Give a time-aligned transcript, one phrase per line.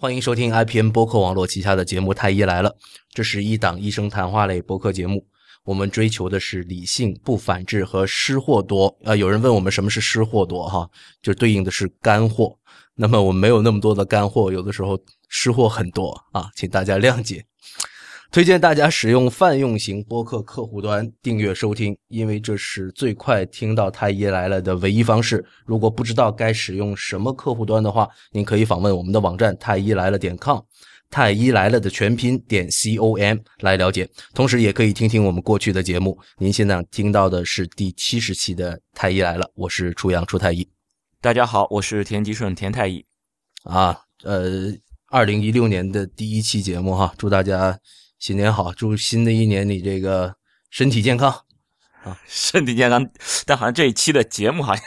[0.00, 2.70] 欢迎收听 IPN 播客网络旗下的节目《太医来了》，
[3.12, 5.26] 这是一档医生谈话类播客节目。
[5.64, 8.96] 我们追求的是理性、不反制和失货多。
[9.02, 10.68] 啊，有人问我们什么是失货多？
[10.68, 10.88] 哈，
[11.20, 12.56] 就对应的是干货。
[12.94, 14.96] 那么我们没有那么多的干货，有的时候
[15.28, 17.44] 失货很多啊，请大家谅解。
[18.30, 25.42] 推荐大家使用泛用型播客客户端订阅收听，因为这是最快听到太医来了的唯一方式。
[25.64, 30.60] 如果不知道该使用什么客户端的话，您可以访问我们的网站太医来了点 com，
[31.08, 34.06] 太医来了的全拼点 c o m 来了解。
[34.34, 36.16] 同时，也可以听听我们过去的节目。
[36.36, 40.68] 您现在听到的是第七十期的太医来了，我是初阳初太医。
[41.22, 43.02] 大家好，我是田吉顺田太医。
[43.64, 44.70] 啊，呃，
[45.06, 47.78] 二零一六年的第一期节目哈，祝大家。
[48.18, 50.34] 新年好，祝新的一年你这个
[50.70, 51.30] 身体健康
[52.02, 53.08] 啊， 身体健康。
[53.46, 54.84] 但好像这一期的节目好像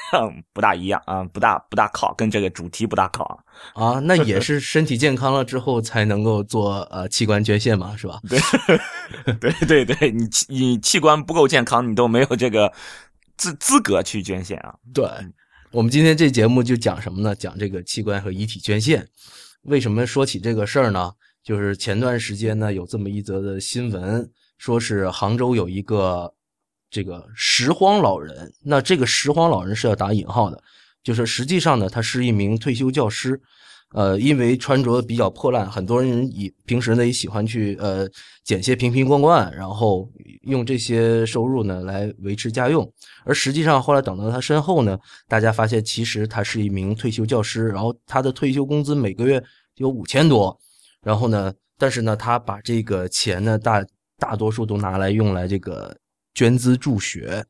[0.54, 4.00] 不大一样啊，不大不大靠，跟这个主题不大靠啊。
[4.00, 8.20] 那也是身体健康了之后才能够做呃器官捐献嘛，是吧？
[8.28, 8.40] 对
[9.66, 12.72] 对对对，你你器官不够健康，你都没有这个
[13.38, 14.76] 资资格去捐献啊。
[14.94, 15.06] 对，
[15.72, 17.34] 我们今天这节目就讲什么呢？
[17.34, 19.08] 讲这个器官和遗体捐献。
[19.64, 21.14] 为什么说起这个事儿呢？
[21.44, 26.32] 就是前段时间呢，有这么一则的新闻，说是杭州有一个
[26.90, 28.54] 这个拾荒老人。
[28.64, 30.62] 那这个拾荒老人是要打引号的，
[31.04, 33.42] 就是实际上呢，他是一名退休教师。
[33.94, 38.08] 呃，因为穿着比较破烂，很多人以平时呢也喜欢去呃
[38.42, 40.10] 捡些瓶瓶罐罐，然后
[40.44, 42.90] 用这些收入呢来维持家用。
[43.26, 44.98] 而实际上后来等到他身后呢，
[45.28, 49.44] 大家发现其实他是一名退休教师，然后他的退休工资每个月
[49.76, 50.58] 有五千多。
[51.04, 51.54] 然后呢？
[51.78, 53.84] 但是呢，他把这个钱呢，大
[54.20, 55.98] 大多数都拿来用来这个
[56.36, 57.44] 捐资助学。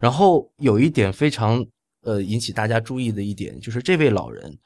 [0.00, 1.62] 然后有一点非常
[2.00, 4.58] 呃引起大家注意的一点，就是这位老人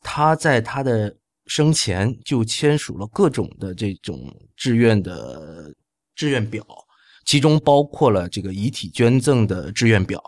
[0.00, 1.14] 他在他的
[1.48, 5.70] 生前就签署了各种的这种志愿的
[6.14, 6.64] 志愿表，
[7.26, 10.18] 其中包括了这个遗体捐赠的志愿表，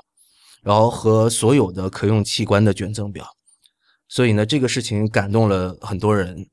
[0.62, 3.26] 然后和所有的可用器官的捐赠表。
[4.06, 6.47] 所以呢，这个事情感动了很多人。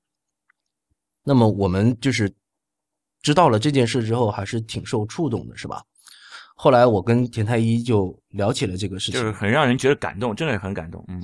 [1.24, 2.31] 那么我们就是
[3.22, 5.84] 知道了这件事之后，还是挺受触动的，是吧？
[6.56, 11.03] 后来我跟田太医就聊起了这个事情，就是很让人觉得感动，真的很感动。
[11.07, 11.24] 嗯，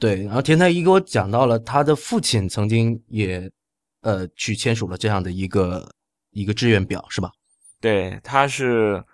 [0.00, 0.24] 对。
[0.24, 3.48] 然后田太医给我讲到了他的父亲曾经也
[4.00, 5.88] 呃去签署了这样的一个
[6.30, 7.30] 一个志愿表，是吧？
[7.80, 9.04] 对，他是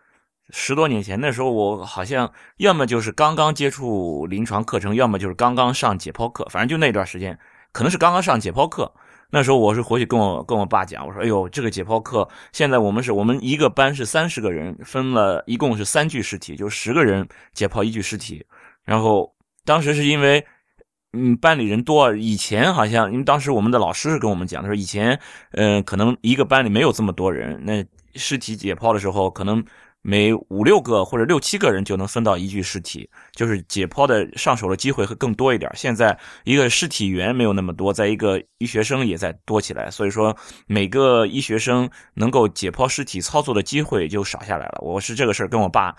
[0.48, 7.38] 十多年前那时候，我好像要么就是刚刚接触临床课程，要么就是刚刚上解剖课，反正就那段时间，
[7.72, 8.90] 可能是刚刚上解剖课。
[9.30, 18.44] 那时候我是回去跟我跟我爸讲，我说：“哎呦，这个解剖课现在我们是我们一个班是三十个人，分了一共是三具尸体，就十个人解剖一具尸体。
[18.84, 20.44] 然后当时是因为，
[21.12, 25.18] 嗯，班里人多，以前好像因为当时我们的老师是跟我们讲，他说以前，
[25.52, 29.64] 嗯，可能一个班里没有这么多人，那尸体解剖的时候可能。”
[30.02, 35.70] 每五六个或者六七个人就能分到一具尸体，就是解剖的上手的机会会更多一点。
[35.74, 40.34] 现在一个尸体员没有那么多，在一个医学生也在多起来，所以说
[40.66, 44.78] 每个医学生能够解剖尸体操作的机会就少下来了。
[44.80, 45.94] 我是这个事儿跟我爸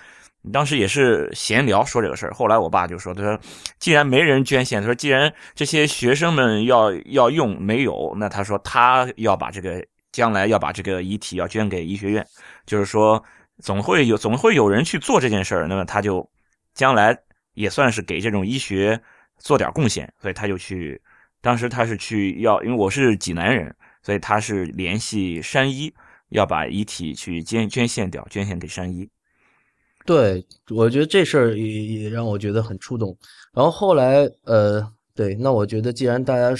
[0.51, 3.39] 当时也是闲聊说这个事儿，后来我爸就说：“他说
[3.77, 12.25] 既然没人捐献，他说既然这些学生们要要用没有，那他说他要把这个将来要把这个遗体要捐给医学院，
[12.65, 13.23] 就是说。”
[13.61, 16.29] 总会有总会有人去做这件事儿，那么他就
[16.73, 17.17] 将来
[17.53, 18.99] 也算是给这种医学
[19.37, 21.01] 做点贡献，所以他就去。
[21.41, 25.91] 当时他是去要，因为我是济南人，所以他是联系山医，
[26.29, 29.09] 要把遗体去捐捐献掉，捐献给山医。
[30.05, 33.17] 对，我觉得这事儿也也让我觉得很触动。
[33.53, 36.55] 然后后来，呃，对，那我觉得既然大家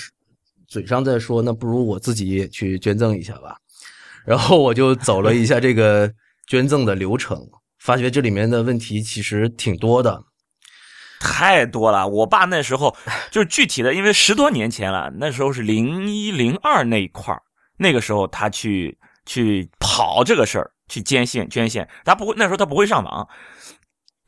[0.67, 3.57] 嘴上在说，那不如我自己去捐赠一下吧。
[4.25, 6.11] 然后我就走了一下这个。
[6.47, 7.37] 捐赠的流程，
[7.79, 10.23] 发觉这里面的问题其实挺多的，
[11.19, 12.07] 太多了。
[12.07, 12.95] 我爸那时候
[13.29, 17.35] 就是具体的，因为十多年前了，那时候是零一零二那一块
[17.77, 23.27] 那个时候他去去跑这个事儿，去捐献捐献，他不会那时候他不会上网。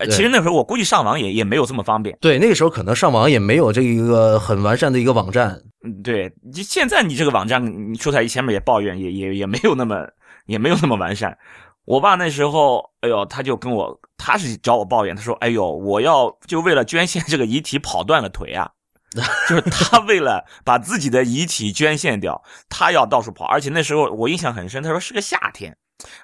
[0.09, 2.17] 其实那时候我估计上网也也没有这么方便。
[2.19, 5.57] 对，那个时候可能上网也没有这一个很完善的一个网站。
[5.85, 10.05] 嗯，对，就现在你这个网站，你出台前面也抱怨，也也也没有那么
[10.47, 11.37] 也没有那么完善。
[11.85, 18.71] 我爸那时候，哎呦，他就跟我，他是找我抱怨，他说：“哎呦，我要就为了捐献这个遗体跑断了腿啊，
[19.49, 25.75] 就是他为了把自己的遗体捐献掉，他要到处跑，而且那时候我印象很深，他说是个夏天，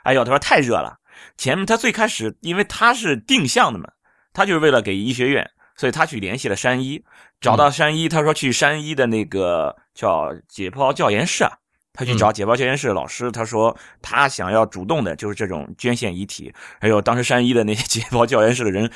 [0.03, 0.97] 哎呦，他说太热了。
[1.37, 3.89] 前面他最开始，因为他是定向的嘛，
[4.33, 7.03] 他就是为了给医学院，所以他去联系了山医，
[7.41, 11.51] 找到山医，他说去山医的那个。”叫解剖教研室啊，
[11.93, 16.53] 他去找解剖教研室的老师，他说他想要主动的，就是这种捐献遗体。
[16.79, 18.91] 还有当时山一的那些 解剖教研室的人。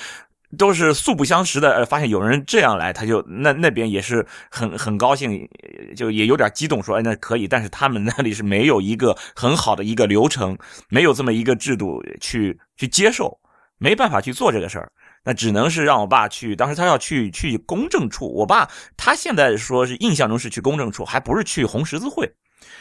[0.55, 5.49] 都是素不相识的，呃，发现有人这样来，他就那那边也是很很高兴，
[5.95, 7.47] 就也有点激动，说，哎，那可以。
[7.47, 10.55] 但是他们那里是没有一个很好的一个流程，
[10.89, 13.35] 没有这么一个制度去去接受，
[13.79, 14.91] 没办法去做这个事儿，
[15.25, 16.55] 那只能是让我爸去。
[16.55, 22.31] 当时他要去去公证处，我爸他现在说是印象中是去公证处，还不是去红十字会。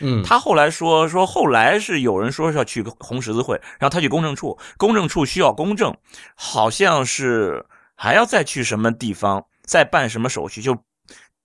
[0.01, 5.97] 嗯，他后来说说后来是有人说是要去红十字会，然后他去公证处，公证处需要公证，
[6.35, 7.65] 好像是
[7.95, 10.77] 还要再去什么地方再办什么手续，就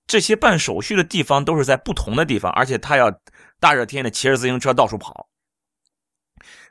[0.08, 3.12] 这些办手续的地方都是在不同的地方，而且他要
[3.60, 5.28] 大热天的骑着自行车到处跑，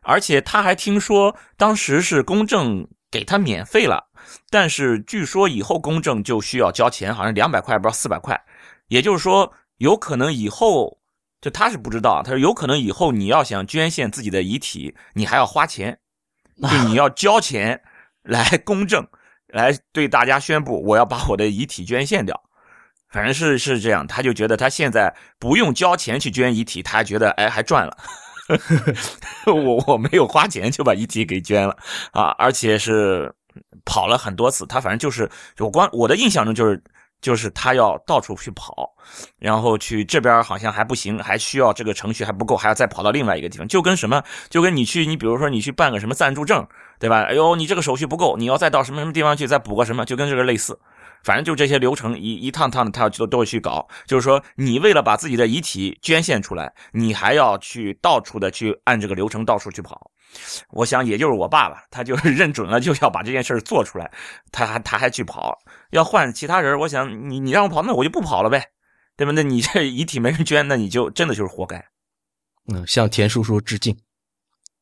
[0.02, 4.08] 而且他还听说当时是公证给他免费了，
[4.50, 8.40] 但是据说以后公证就需要交钱，好像两百块不知道四百块，
[8.88, 10.98] 也就是说有可能以后。
[11.40, 15.98] 就他是不知道，他说有可能以后你要想捐献自己的遗体，你还要花钱，
[16.62, 17.80] 就你要 交钱
[18.22, 19.06] 来公证，
[19.48, 22.42] 来对大家宣布我要把我的遗体捐献掉，
[23.10, 27.96] 反正是是这样，他就觉得他现在不用交钱去捐遗体，他还觉得哎还赚了，
[29.46, 31.76] 我我没有花钱就把遗体给捐了
[32.12, 33.32] 啊，而且是
[33.84, 36.82] 跑了很多次，他反正就是我光我的印象中就是。
[37.20, 38.94] 就是他要到处去跑，
[39.38, 46.66] 然后去这边好像还不行，还需要这个程序还不够，还要再跑到另外一个地方，就跟什么，就跟你去，你比如说你去办个什么暂住证，
[47.00, 47.22] 对吧？
[47.22, 50.78] 哎呦，你这个手续不够，你要再到什么什么地方去再补个什么，就跟这个类似，
[51.24, 53.88] 反正就这些流程一一趟趟的，他要都都会去搞。
[54.06, 60.10] 就是说，你为了把自己的遗体捐献出来，你还要去到处的去按这个流程到处去跑。
[60.70, 64.10] 我想，也就是我爸爸，他就是 认准了就要把这件事做出来，
[64.52, 65.58] 他还他还去跑。
[65.90, 68.70] 要换其他人，我想你你让我跑，那我就不跑了呗，
[69.16, 69.32] 对吧？
[69.34, 71.84] 那你这遗体没人捐，那你就真的就是活该。
[72.72, 73.96] 嗯，向田叔叔致敬。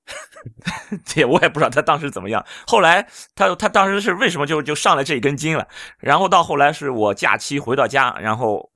[1.05, 2.45] 这我也不知道他当时怎么样。
[2.67, 5.67] 后来他他当时是为什么就就上了这一根筋了？
[5.99, 8.71] 然后到后来是我假期回到家，然后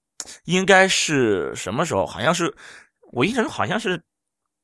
[0.45, 2.07] 应该是什么时候？
[2.07, 2.55] 好像是
[3.13, 4.03] 我印象中好像是。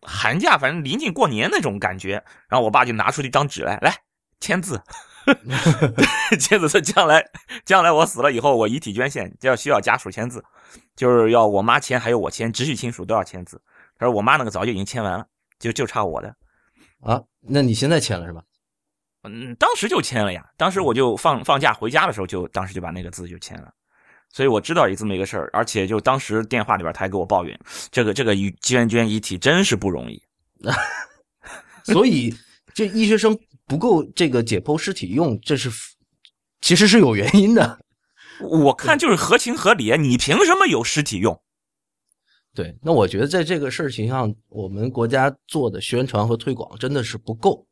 [0.05, 3.95] 寒假，反正临近过年那种感觉，然后我爸就拿出一张纸来，来
[4.41, 4.81] 签字，
[6.39, 7.25] 签字说将来
[7.65, 10.45] 将来我死了以后，我遗体捐献就要需要家属签字，
[10.95, 13.61] 就是要我妈签，还有我签，直系亲属都要签字。
[13.99, 15.27] 他说我妈那个早就已经签完了，
[15.59, 16.29] 就就差我的。
[17.01, 18.43] 啊，那你现在签了是吧？
[19.23, 23.73] 嗯，当时就签了呀，当时我就放放假回家的时候，就当时就把那个字就签了。
[24.35, 27.57] 所以我知道有这么一个事儿，而且就当时电话里边他还给我抱怨，
[27.93, 30.21] 这个这个捐捐遗体真是不容易。
[31.87, 32.35] 所以
[32.75, 33.39] 这医学生
[33.69, 35.71] 不够这个解剖尸体用，这是
[36.63, 37.79] 其实是有原因的。
[38.41, 41.41] 我看就是合情合理，你凭什么有尸体用？
[42.53, 47.65] 对，那我觉得在这个事情上，我们国家做的宣传和推广真的是不够。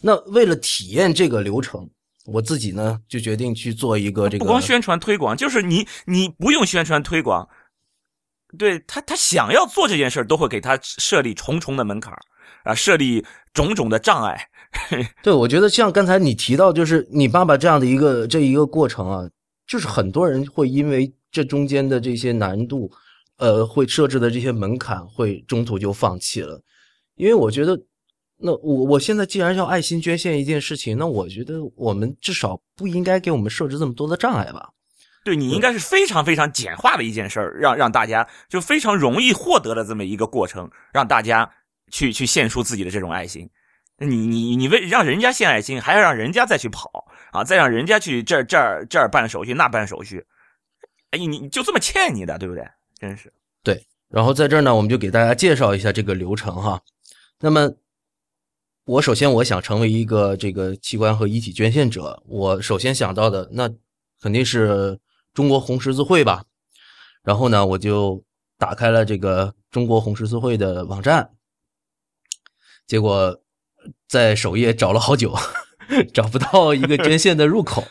[0.00, 1.88] 那为了体验这个流程。
[2.26, 4.44] 我自己呢，就决定去做一个这个。
[4.44, 7.48] 不光宣传推广，就是你你不用宣传推广，
[8.56, 12.14] 对他他想要做这件事都会给他设立重重的门槛
[12.62, 14.48] 啊，设立种种的障碍。
[15.22, 19.28] 对，我觉得像刚才你提到，就是你爸爸这样的一个这一个过程啊，
[19.66, 22.90] 就是很多人会因为这中间的这些难度，
[23.38, 26.62] 呃，会设置的这些门槛，会中途就放弃了，
[27.16, 27.78] 因为我觉得。
[28.44, 34.70] 那我我现在既然要爱心捐献一件事情，那我觉得我们至少不应该给我们设置这么多的障碍吧？
[35.24, 41.48] 对你应该是非常非常简化的一件事儿，让让大家就非常容易获得的这么一个过程，让大家
[41.92, 43.48] 去去献出自己的这种爱心。
[43.98, 46.90] 你你你为让人家献爱心，还要让人家再去跑
[47.30, 50.26] 啊，再让人家去这这儿这儿办手续那办手续，
[51.12, 52.66] 哎，你你就这么欠你的，对不对？
[52.98, 53.32] 真是
[53.62, 53.86] 对。
[54.08, 56.80] 然后在这儿呢，我们就给大家介绍一下这个流程哈。
[57.38, 57.72] 那么。
[58.92, 63.70] 我首先我想成为一个这个器官和遗体捐献者，我首先想到的那
[64.20, 64.98] 肯定是
[65.32, 66.44] 中国红十字会吧。
[67.22, 68.22] 然后呢，我就
[68.58, 71.30] 打开了这个中国红十字会的网站，
[72.86, 73.40] 结果
[74.08, 75.34] 在首页找了好久，
[76.12, 77.82] 找不到一个捐献的入口。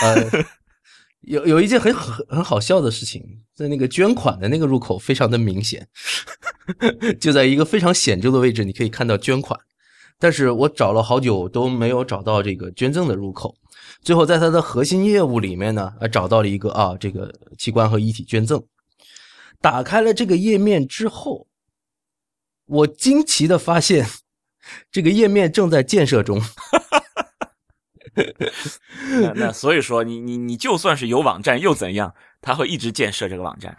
[0.00, 0.44] 呃，
[1.22, 5.88] 有有一件很很很好笑的事情，在那个捐款的那个入口非常的明显，
[7.18, 9.58] 就在一个非常显著的位置，你可以看到捐款。
[10.18, 13.54] 但是我找了好久都没有找到这个捐赠的入口，
[14.00, 18.62] 最后在它的核心业务里面呢，啊找到了一个啊这个器官和遗体捐赠。
[19.60, 21.46] 打开了这个页面之后，
[22.66, 24.06] 我惊奇的发现，
[24.90, 26.40] 这个页面正在建设中。
[29.10, 32.14] 那那所以说，你你你就算是有网站又怎样？
[32.40, 33.76] 它会一直建设这个网站。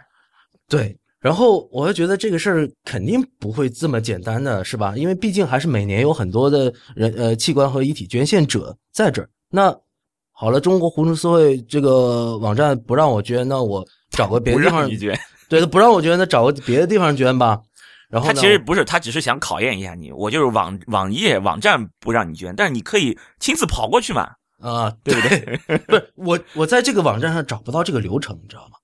[0.68, 4.94] 对，然后我就觉得这个事儿肯定不会这么简单的，是吧？
[4.96, 9.28] 因为毕竟还是每年有很多的人呃器官和遗体捐献者在这儿。
[9.50, 9.76] 那
[10.30, 15.18] 好了，中国红十字会这个网站不让我捐，那我找个别的地方捐，
[15.48, 17.60] 对他不让我捐，那找个别的地方捐吧。
[18.08, 20.12] 然后他其实不是，他只是想考验一下你。
[20.12, 24.30] 我就是网网页网站不让你捐，但是你可以亲自跑过去嘛。
[24.60, 25.78] 啊，对不对？
[25.88, 28.75] 不是我，我在这个网站上找不到这个流程，你知道吗？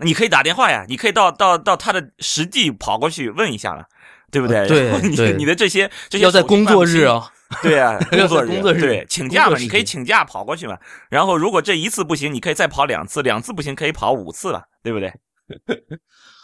[0.00, 3.86] 你可以打电话呀，你可以到到到他的实地跑过去问一下了，
[4.30, 4.66] 对不对？
[4.66, 7.30] 对，你你的这些这些要在工作日啊，
[7.62, 10.78] 对啊， 工作日工作日对请假嘛，你可以请假跑过去嘛。
[11.10, 15.12] 然后如果这一次不行，你可以再跑两次，两次不行可以跑五次了，对不对？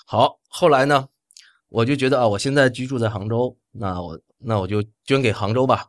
[0.07, 1.09] 好，后来呢，
[1.69, 5.87] 我就觉得啊，我现在居住在杭州，那我那我就捐给杭州吧。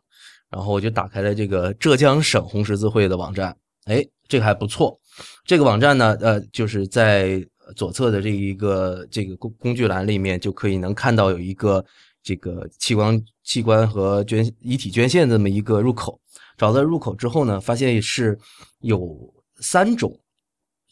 [0.50, 5.00] 然后我就打开了这个浙江省红十字会的网站，哎，这个还不错。
[5.46, 7.46] 这个网站呢，呃，就是在
[7.76, 11.84] 左侧的这一个这个工工具栏里面，就可以能看到有一个
[12.22, 16.20] 这个器官器官和捐遗体捐献这么一个入口。
[16.58, 18.38] 找到入口之后呢，发现是
[18.80, 20.20] 有三种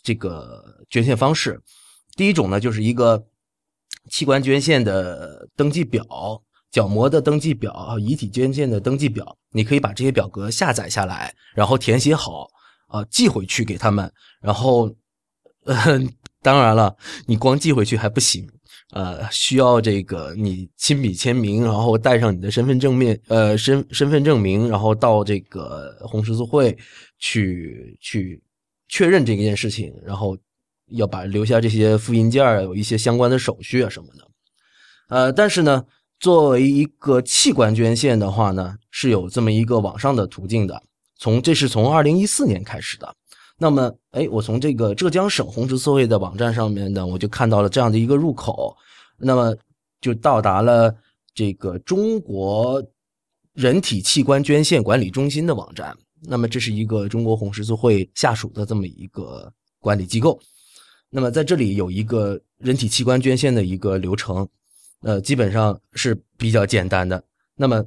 [0.01, 1.61] 这个捐献方式。
[2.15, 3.27] 第一种呢，就是一个
[4.09, 6.05] 器官捐献的登记表。
[6.69, 12.45] 角膜的登记表、遗体捐献的登记表，你可以把这些表格下载下来，然后填写好，
[12.87, 14.11] 啊，寄回去给他们。
[14.41, 14.93] 然后，
[15.65, 15.75] 呃，
[16.41, 18.47] 当然了，你光寄回去还不行，
[18.91, 26.77] 呃，需要这个你亲笔签名，然后带上你的身份证面，呃，身身份证明，然后到这个红十字会
[27.19, 28.41] 去去
[28.87, 30.37] 确认这件事情，然后
[30.87, 34.27] 要把留下这些复印件有一些相关的手续啊什么的。
[35.09, 35.85] 呃，但是呢。
[36.19, 40.81] 作为一个器官捐献的话呢，是有这么一个网上的途径的。
[41.17, 43.15] 从这是从二零一四年开始的。
[43.57, 48.75] 那么，哎，我从这个浙江省红十字会的网站上面呢，我就看到了这样的一个入口，
[49.17, 49.55] 那么
[49.99, 50.95] 就到达了
[51.33, 52.83] 这个中国
[53.53, 55.97] 人体器官捐献管理中心的网站。
[56.21, 60.39] 那么，这是一个中国红十字会下属的这么一个管理机构。
[61.09, 64.47] 那么，在这里有一个人体器官捐献的一个流程。
[65.01, 67.23] 呃，基本上是比较简单的。
[67.55, 67.85] 那么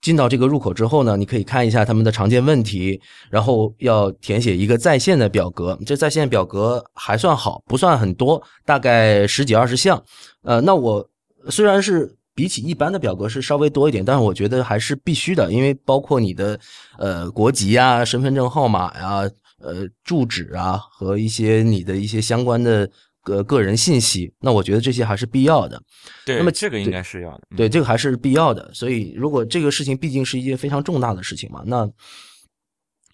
[0.00, 5.78] 进到这个入口之后呢，你可以看一下他们的常见问题，然后要填写一个在线的表格。
[5.84, 10.02] 这在线表格还算好，不算很多，大概十几二十项。
[10.42, 11.06] 呃，那我
[11.50, 16.58] 虽然是比起一般的表格是稍微多一点，但是我觉得还是必须的，因为包括你的
[16.98, 22.88] 呃国籍呀、身份证号码呀、呃住址啊和一些你的一些相关的。
[23.22, 25.80] 个个人信息，那我觉得这些还是必要的。
[26.24, 27.42] 对，那么这个应该是要的。
[27.56, 28.70] 对，这个还是必要的。
[28.72, 31.90] 所以，如果这个事情毕竟是一件非常重大的事情嘛，那，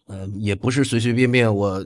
[0.07, 1.85] 呃，也不是随随便便我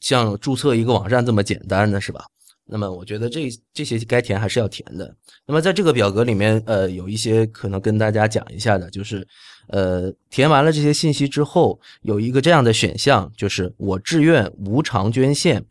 [0.00, 2.24] 像注册一个网站这么简单的是吧？
[2.68, 5.14] 那么，我觉得这这些该填还是要填的。
[5.46, 9.26] 那么，在这个表格里面，呃，有一些可能跟大家讲一下的，就是，
[9.68, 15.64] 呃，填完了这些信息之后，有一个这样的选项，就是我志愿无偿捐献。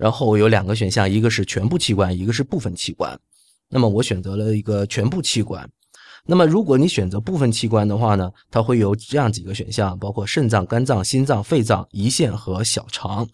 [0.00, 3.20] 然后有两个选项，一个是全部器官，一个是部分器官。
[3.68, 5.70] 那么我选择了一个全部器官。
[6.24, 13.28] 那么如果你选择部分器官的话呢，它会有这样几个选项，包括肾脏、肝脏、心脏、肺脏、胰腺和小肠。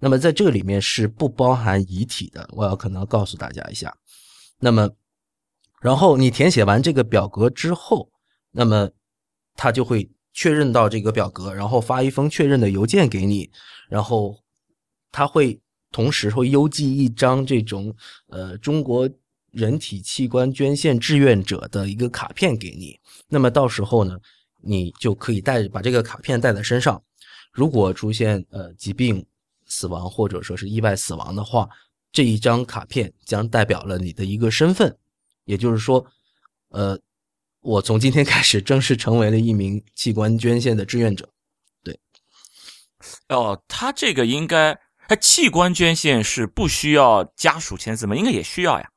[0.00, 3.96] 那么在这里面是不包含遗体的，我要可能告诉大家一下。
[4.58, 4.90] 那么，
[5.80, 8.10] 然后你填写完这个表格之后，
[8.50, 8.90] 那么
[9.54, 13.52] 他就会确认到这个表格，然后发一封确认的邮件给你，
[13.88, 14.40] 然后
[15.12, 15.60] 他会。
[15.92, 17.94] 同时会邮寄一张这种
[18.28, 19.08] 呃中国
[19.50, 24.18] 人体器官捐献志愿者的一个卡片给你，那么到时候呢，
[24.62, 27.00] 你就可以带把这个卡片带在身上。
[27.52, 29.24] 如果出现呃疾病、
[29.66, 31.68] 死亡或者说是意外死亡的话，
[32.10, 34.96] 这一张卡片将代表了你的一个身份，
[35.44, 36.04] 也就是说，
[36.70, 36.98] 呃，
[37.60, 41.28] 我从今天开始正式成为了一名器官捐献的志愿者。
[41.84, 42.00] 对，
[43.28, 44.80] 哦，他这个应该。
[45.12, 48.16] 他器官捐献是不需要家属签字吗？
[48.16, 48.88] 应该也需要呀。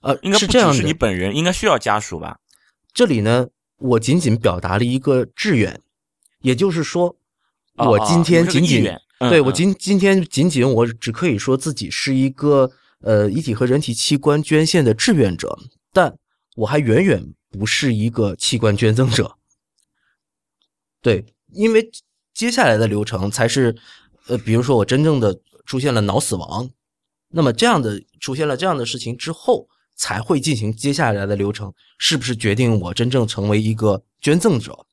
[0.00, 2.38] 呃，应该是这样是你本人应该需要家属吧？
[2.94, 5.80] 这里呢，我仅仅表达了一个志愿，
[6.42, 7.16] 也就是说，
[7.74, 12.70] 我今天仅仅对我今今天仅仅我只可以说自己是一个
[13.00, 15.58] 呃遗体和人体器官捐献的志愿者，
[15.92, 16.16] 但
[16.54, 19.36] 我还远远不是一个器官捐赠者。
[21.00, 21.90] 对，因为
[22.32, 23.76] 接下来的流程才是。
[24.28, 26.68] 呃，比如说我真正的出现了脑死亡，
[27.28, 34.86] 那么这样的出现了这样的事情之后，才会进行接下来的流程，是不是决定我真正成为一个捐赠者？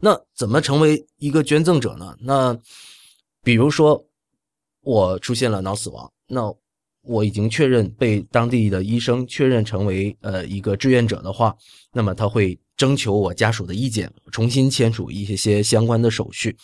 [0.00, 2.16] 那怎么成为一个捐赠者呢？
[2.20, 2.56] 那
[3.42, 4.06] 比如说
[4.82, 6.54] 我出现了脑死亡，那
[7.02, 11.56] 我已经确认被当地的医生确认成为呃一个志愿者的话，
[11.92, 16.56] 那么他会征求我家属的意见，重新签署一些些相关的手续，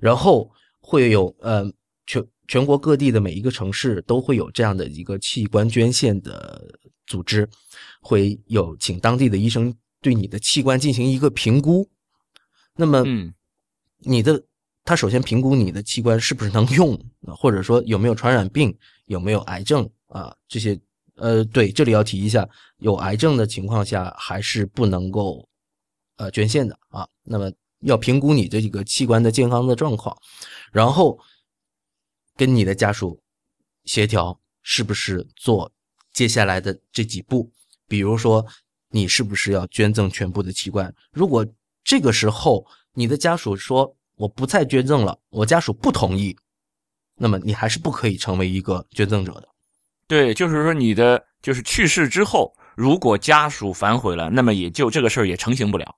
[0.00, 0.50] 然后
[0.82, 1.64] 会有呃
[2.04, 6.62] 全全国各地的每一个城市都会有这样的一个器官捐献的
[7.06, 7.48] 组织，
[8.02, 11.88] 会有请当地的医生对你的器官进行一个评估，
[12.76, 13.32] 那么嗯
[14.00, 14.44] 你的
[14.84, 18.76] 他首先评估你的器官是不是能用，或者说有没有传染病。
[19.06, 20.34] 有没有癌症啊？
[20.48, 20.78] 这些
[21.16, 22.48] 呃，对，这里要提一下，
[22.78, 25.46] 有癌症的情况下还是不能够
[26.16, 27.06] 呃捐献的啊。
[27.22, 30.16] 那么要评估你这几个器官的健康的状况，
[30.72, 31.18] 然后
[32.36, 33.22] 跟你的家属
[33.84, 35.70] 协调是不是做
[36.12, 37.52] 接下来的这几步，
[37.86, 38.44] 比如说
[38.88, 40.92] 你是不是要捐赠全部的器官？
[41.12, 41.46] 如果
[41.84, 46.36] 这个时候你的家属说我不再捐赠了，我家属不同意。
[47.14, 49.48] 那么你还是不可以成为一个捐赠者的，
[50.08, 55.94] 对，就是说你的就是去世之后，如果家属反悔了，那么也就这个事儿也成型不了。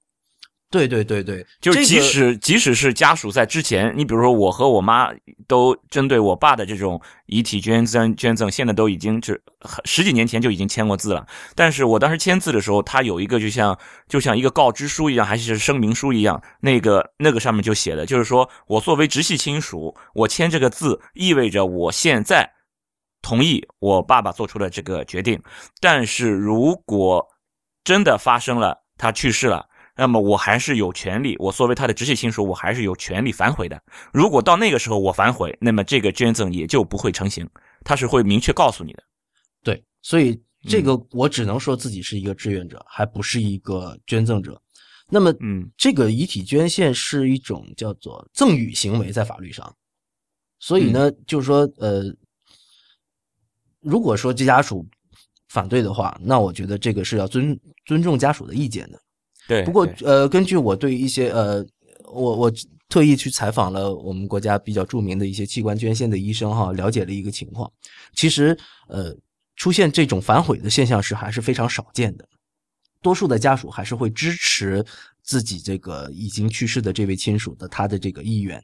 [0.74, 5.08] 对对对对，就是即使即使是家属在之前，你比如说我和我妈
[5.46, 9.40] 都针对我爸的这种遗体捐赠捐赠，现在都已经是
[9.84, 11.24] 十几年前就已经签过字了。
[11.54, 13.78] 但是我当时签字的时候，他有一个就像
[14.08, 22.50] 就像一个告知书一样，还是声明书一样，那个那个上面就写的，就是说我作为直系亲属，我签这个字意味着我现在
[23.22, 25.40] 同意我爸爸做出了这个决定。
[25.80, 27.24] 但是如果
[27.84, 29.66] 真的发生了，他去世了。
[29.96, 33.80] 那么我还是有权利，我作为他的直系亲属，我还是有权利反悔的。
[34.12, 37.48] 如果到那个时候我反悔，那么这个捐赠也就不会成型，
[37.84, 39.02] 他是会明确告诉你的。
[39.62, 44.60] 对，所以这个我只能说自己是一个志愿者，还不是一个捐赠者。
[45.08, 49.72] 那么，嗯，这个遗体捐献是一种叫做赠与行为，在法律上。
[50.58, 52.04] 所以呢，就是说，呃，
[53.80, 54.84] 如果说这家属
[55.50, 58.98] 反对的话，那我觉得这个是要尊尊重家属的意见的。
[59.46, 61.64] 对，不过呃，根据我对一些呃，
[62.04, 62.52] 我我
[62.88, 67.70] 特意去采访了我们国家比较著名的一些器官捐献的医生哈，了解了一个情况。
[68.14, 68.56] 其实
[68.88, 69.14] 呃，
[69.56, 72.26] 出现这种反悔的现象是还是非常少见的，
[73.02, 74.82] 多数的家属还是会支持
[75.22, 78.62] 自己这个已经去世的这位亲属的他的这个意愿，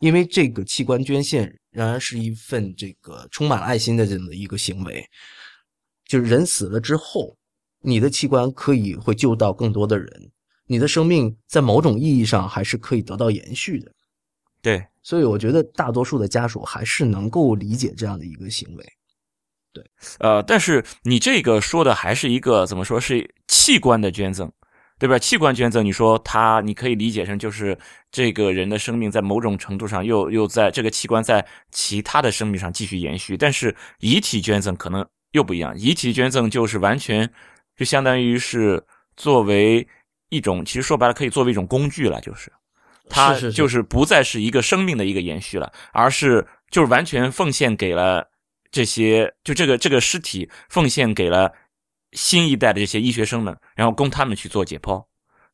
[0.00, 5.02] 因为这个器官捐献仍然是一份这个充满了爱心的这么一个行为，
[6.06, 7.34] 就是人死了之后。
[7.84, 10.30] 你的器官可以会救到更多的人，
[10.66, 13.92] 你的生命在某种意义上还是可以得到延续的。
[14.62, 18.84] 对，所以我觉得大多数的家属还是能够理解这样的一个行为。
[19.74, 19.84] 对，
[20.20, 24.50] 呃，但是你这个说的还是一个怎么说是器官的捐赠，
[24.98, 25.18] 对吧？
[25.18, 27.78] 器官捐赠，你说他你可以理解成就是
[28.10, 37.30] 这个人的生命在某种程度上又又在这个器官在其他的生命上继续延续，但是遗体捐赠可能又不一样，遗体捐赠就是完全。
[37.76, 38.82] 就相当于是
[39.16, 39.86] 作为
[40.28, 42.52] 一种，其实说白了可以作为一种工具了，就是。
[43.06, 48.26] 它就是不再是一个生命的一个延续了，而是就是完全奉献给了
[48.70, 51.52] 这些，就这个这个尸体奉献给了
[52.12, 55.04] 新一代的这些医学生们，然后供他们去做解剖，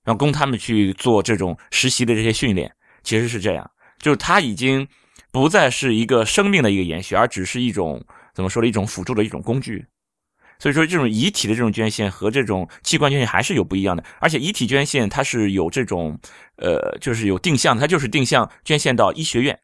[0.05, 4.87] 然后供他们去做这种实习的这些训练，其实是这样，就是它已经
[5.33, 8.01] 不再是一个生命的一个延续，而只是一种
[8.33, 9.85] 怎么说的一种辅助的一种工具。
[10.61, 14.05] 所以说，这种遗体的这种捐献和这种器官捐献还是有不一样的。
[14.21, 16.21] 而且，遗体捐献它是有这种，
[16.57, 19.59] 呃，就是有定向，它就是定向捐献到医学院，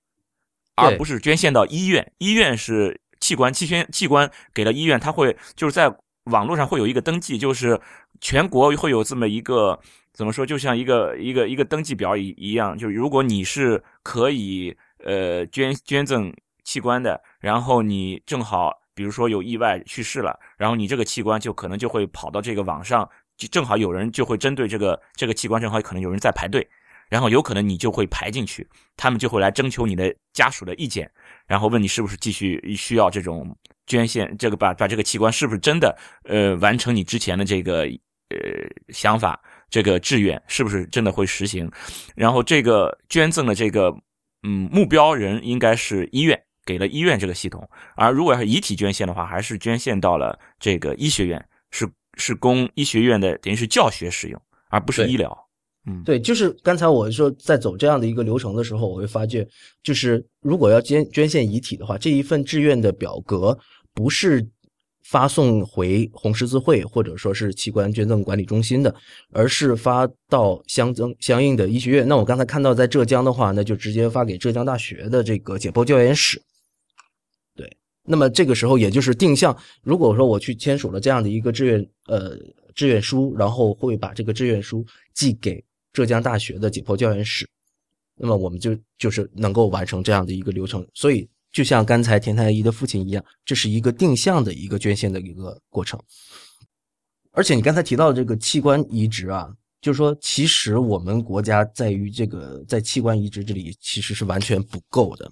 [0.75, 2.13] 而不是捐献到医院。
[2.17, 5.95] 医院是器官器捐器官给了医院，它会就是在
[6.31, 7.79] 网络上会有一个登记，就是
[8.23, 9.79] 全国会有这么一个
[10.15, 16.33] 怎么说，就像一个一个一个登记表一一样，就是如果你是可以呃捐捐赠
[16.65, 18.73] 器官的，然后你正好。
[18.97, 26.67] 比如说有意外去世了，然后你这个器官就可能就会跑到这个网上，就正好有人就会针对这个这个器官，正好可能有人在排队，
[27.09, 28.67] 然后有可能你就会排进去，
[28.97, 31.11] 他们就会来征求你的家属的意见，
[31.47, 37.83] 然后问你是不是继续需要这种捐献，这个把把这个器官是不是真的呃完成你之前的这个
[38.31, 38.39] 呃
[38.89, 39.39] 想法，
[39.69, 41.71] 这个志愿是不是真的会实行，
[42.15, 43.95] 然后这个捐赠的这个
[44.43, 46.43] 嗯目标人应该是医院。
[46.67, 55.35] 给了医院这个系统，而如果要是遗体捐献的话，还是捐献到了这个医学院，是是供医学院的，等于是教学使用，而不是医疗。
[55.87, 59.47] 嗯，对，就是刚才我说在走这样的一个流程的时候，我会发觉，
[59.83, 63.59] 就是如果要捐捐献遗体的话，这一份志愿的表格
[63.95, 64.47] 不是。
[65.09, 68.93] 发送回红十字会或者说是器官捐赠管理中心的，
[69.33, 72.09] 而是发到相增相应的医学院。
[72.09, 76.43] 那我刚才看到在浙江的话，那就直接发给浙江大学的这个解剖教研室。
[78.07, 82.39] 那么这个时候也就是定向，如果说我去签署了这样的一个志愿呃
[82.75, 87.49] 志愿书，然后会把这个志愿书寄给浙江大学的解剖教研室，
[88.15, 90.87] 那么我们就就是能够完成这样的一个流程。
[90.95, 96.01] 所以就像刚才田太医的父亲一样，这是一个定向的一个捐献的一个过程。
[97.33, 105.31] 而且你刚才提到这个器官移植啊，就是说其实我们国家在于这个在器官移植这里其实是完全不够的。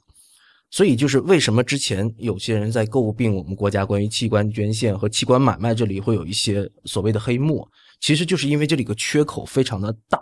[0.74, 7.64] 所以就是为什么之前有些人在诟病我们国家关于器官捐献和器官买卖这里会有一些所谓的黑幕，
[8.00, 10.18] 其实就是因为这里个缺口非常的大。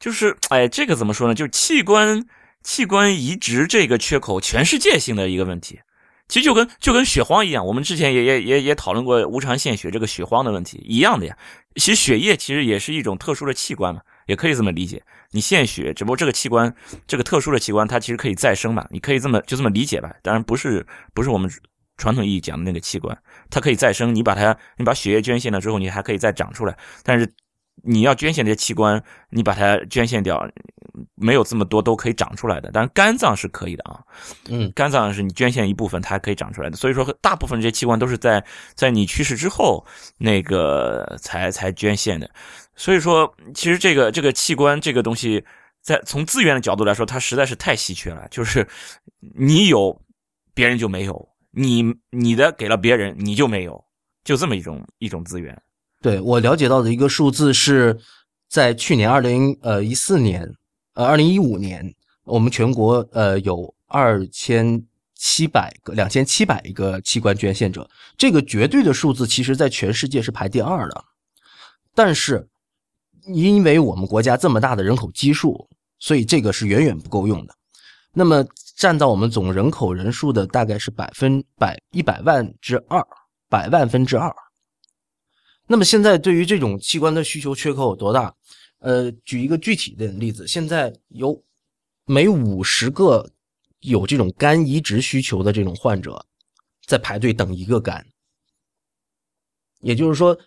[0.00, 1.36] 就是哎，这个怎么说呢？
[1.36, 2.26] 就是器官
[2.64, 5.78] 器官移植这个缺口，全世界性的一个问题。
[6.26, 11.38] 其实就跟就跟血荒一样，我们之前也也也也讨论过无偿献血这个血荒的问题一样的呀。
[11.76, 15.02] 其实血液其实也是一种特殊的器官嘛，也可以这么理解。
[15.32, 16.72] 你献血，只不过这个器官
[17.08, 20.14] 这个特殊的器官，它其实可以再生嘛，你可以这么就这么理解吧。
[20.22, 21.50] 当然不是不是我们
[21.96, 23.18] 传统意义讲的那个器官，
[23.50, 24.14] 它可以再生。
[24.14, 26.78] 你把它你把血液捐献了之后，你还可以再长出来。
[27.02, 27.28] 但是
[27.82, 30.48] 你要捐献这些器官，你把它捐献掉。
[31.14, 34.00] 没有这么多都可以长出来的，但是肝脏是可以的啊。
[34.48, 36.76] 嗯，肝脏是你捐献一部分，它还可以长出来的。
[36.76, 39.86] 所以说，大部分这些器官都是在在你去世之后
[40.18, 42.28] 那个才才捐献的。
[42.78, 45.44] 所以说，其实这个这个器官这个东西，
[45.82, 48.26] 在从资源的角度来说，它实在是太稀缺了。
[48.30, 48.66] 就是
[49.36, 50.00] 你有，
[50.54, 51.14] 别人就没有；
[51.50, 53.84] 你你的给了别人，你就没有，
[54.22, 55.60] 就这么一种一种资源。
[56.00, 57.98] 对我了解到的一个数字是
[58.48, 60.54] 在去年二零呃一四年。
[60.94, 71.04] 呃，二零一五年，我们全国呃有二千七百个、两千七百一个器官捐献者，这个绝对的数字，其实在全世界是排第二的。
[71.94, 72.48] 但是，
[73.28, 77.54] 因为我们国家这么大的人口基数，所以这个是远远不够用的。
[78.12, 78.44] 那么，
[78.76, 83.06] 占到我们总人口人数的大概是百分百一百万之二，
[83.48, 84.34] 百万分之二。
[85.66, 88.34] 那么现在对于这种器官的需求缺口有多大？
[88.80, 91.42] 呃，举一个具体的例子，现在有
[92.06, 93.28] 每五十个
[93.80, 96.24] 有这种肝移植需求的这种患者，
[96.86, 98.06] 在排队等一个肝，
[99.80, 100.38] 也就是说，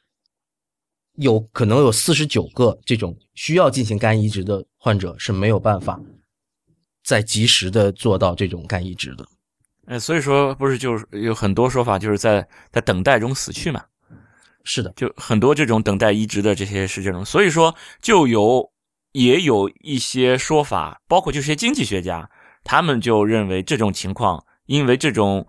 [1.15, 5.99] 有可能有四十九个这种需要进行肝移植的患者是没有办法
[7.03, 9.25] 再及时的做到这种肝移植的。
[9.87, 13.83] 呃，所以说不是就是有很多说法，就是在在等待中死去嘛。
[14.63, 18.71] 是的，就很多这种等待移植的这些是这种，所以说就有
[19.11, 22.29] 也有一些说法，包括这些经济学家，
[22.63, 25.45] 他们就认为这种情况，因为这种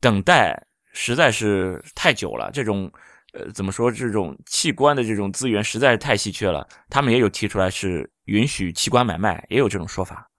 [0.00, 2.90] 等待实在是太久了，这种
[3.32, 10.30] 呃怎么说，这种器官的这种资源实在是太稀缺了，他们也有提出来是允许器官买卖，也有这种说法。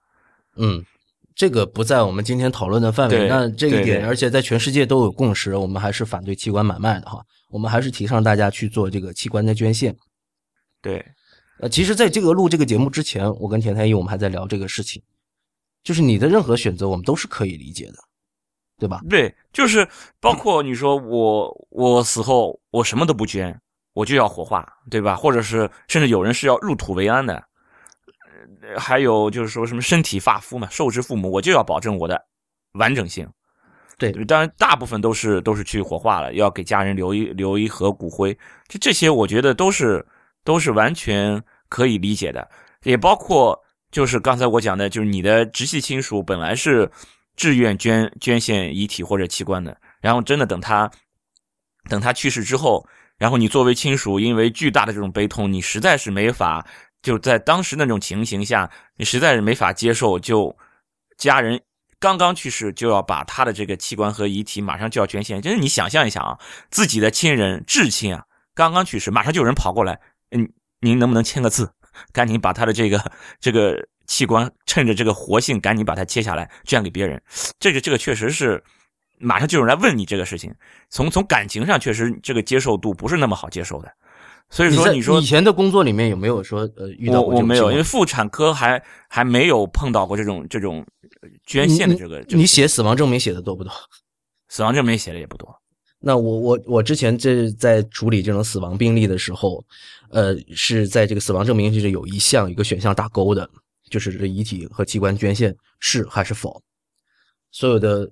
[0.56, 0.84] 嗯。
[1.36, 3.26] 这个不在我们今天讨论的范围。
[3.26, 7.20] 那这一点，而且在全世界都有共识，我们还是反对器官买卖的哈。
[7.48, 9.96] 我们还是提倡大家去做这个器官的捐献。
[10.80, 11.04] 对，
[11.58, 15.02] 呃，其实，在这个录这个节目之前，我跟田太医我们还在聊这个事情，
[15.82, 17.94] 就是你的任何选择，我们都是可以理解的，
[18.78, 19.00] 对吧？
[19.08, 19.86] 对，就是
[20.20, 23.58] 包括你说我我死后我什么都不捐，
[23.92, 25.14] 我就要火化，对吧？
[25.16, 27.42] 或者是甚至有人是要入土为安的。
[28.78, 32.18] 还有就是说什么身体发肤嘛，受之父母，我就要保证我的
[32.72, 33.28] 完整性。
[33.98, 38.32] 对，当然大部分都是都是去火化了，要给家人留一留一盒骨灰。
[38.66, 40.04] 就这些，我觉得都是
[40.44, 42.48] 都是完全可以理解的。
[42.84, 43.58] 也包括
[43.92, 46.90] 就是刚才我讲的，就是你的直系亲属本来是
[47.36, 50.90] 自愿捐捐献遗体或者器官的，然后真的等他
[51.88, 52.86] 等他去世之后，
[53.18, 56.66] 然后你作为亲属，因为巨大的这种悲痛，你实在是没法。
[57.02, 60.56] 就在当时那种情形下，你实在是没法接受，就
[61.18, 61.60] 家人
[61.98, 65.42] 刚刚去世，就要把他的这个器官和遗体马上就要捐献。
[65.42, 66.38] 就是你想象一下啊，
[66.70, 70.48] 自己的亲人至亲啊，刚刚去世，马上就有人跑过来，嗯，
[70.80, 71.70] 您能不能签个字，
[72.10, 77.20] 赶紧把他的这个这个器官，趁着这个活性，赶紧把它切下来捐给别人。
[77.58, 78.62] 这个这个确实是，
[79.18, 80.54] 马上就有人来问你这个事情。
[80.90, 83.92] 从从感情上，确实这个接受度不是那么好接受的。
[84.50, 87.34] 所以说，你说以前的工作里面有没有说呃遇到过？
[87.34, 90.84] 我没有，因为妇产科还还没有碰到过这种这种
[91.46, 92.24] 捐献的这个。
[92.28, 93.72] 你写死亡证明写的多不多？
[94.48, 95.48] 死亡证明写的也不多。
[95.98, 99.64] 那我我我之前这在处理这种死亡病例的时候，
[100.10, 103.48] 呃，是在这个死亡证明就是有一项一个选项打勾的，
[103.90, 106.62] 就是这遗体和器官捐献是还是否。
[107.50, 108.10] 所有的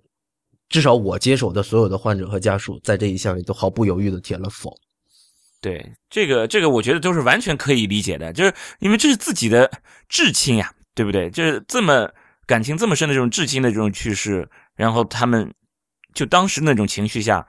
[0.69, 4.73] 至少我接手的所有的患者和家属在这一项里都毫不犹豫的填了否。
[5.61, 9.71] 对这个，这个我觉得都是完全可以理解的，就是因为这是自己的
[10.09, 11.31] 至亲呀，对不对？
[11.31, 12.11] 就是这么
[12.47, 15.55] 感情这么深的这种至亲的这种去世，然后他们
[16.15, 17.47] 就当时那种情绪下，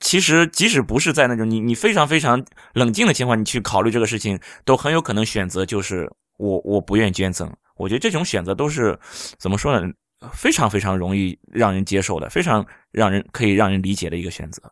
[0.00, 7.50] 其实即使不是在那种你你非常非常冷静的情况，你去考虑这个事情，都很有可能选择就是我我不愿捐赠。
[7.76, 8.98] 我觉得这种选择都是
[9.38, 9.92] 怎么说呢？
[10.32, 14.62] 非常非常容易让人接受的，非常让人可以让人理解的一个选择。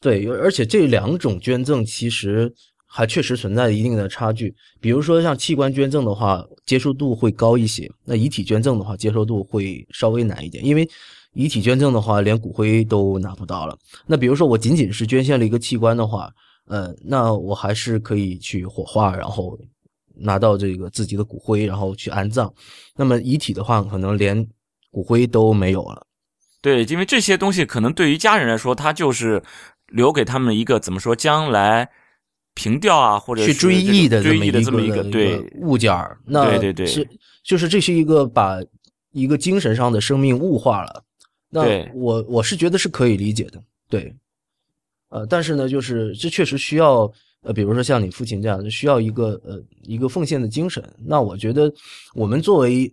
[0.00, 2.52] 对，而且这两种捐赠其实
[2.86, 4.52] 还确实存在一定的差距。
[4.80, 10.64] 比如说像器官捐赠的话，接受度会高一些；那遗体捐赠的话，接受度会稍微难一点。
[10.64, 10.86] 因为
[11.34, 13.78] 遗体捐赠的话，连骨灰都拿不到了。
[14.06, 16.28] 那比如说我仅仅是捐献了一个器官的话，
[16.66, 19.56] 呃，那我还是可以去火化，然后
[20.20, 22.52] 拿到这个自己的骨灰，然后去安葬。
[22.96, 24.46] 那么遗体的话，可能连
[24.90, 26.06] 骨灰都没有了。
[26.62, 29.42] 对，因为这些东西可能对于家人来说，他就是
[29.88, 31.88] 留给他们一个怎么说，将来
[32.54, 36.18] 凭吊啊，或者去追忆的追忆的这么一个对物件儿。
[36.26, 37.08] 那对对对，是
[37.42, 38.58] 就是这是一个把
[39.12, 41.02] 一个精神上的生命物化了。
[41.48, 41.62] 那
[41.94, 43.60] 我我是觉得是可以理解的。
[43.88, 44.14] 对，
[45.08, 47.10] 呃，但是呢，就是这确实需要
[47.42, 50.82] 呃，比如说像你父亲这样，需要一个呃一个奉献的精神。
[51.04, 51.72] 那我觉得
[52.14, 52.92] 我们作为。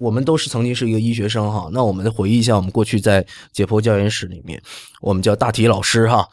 [0.00, 4.62] 我们都是曾经是一个医学生哈，那我们回忆一下，我们过去在解剖教研室里面，
[5.00, 6.24] 我们叫大体老师哈，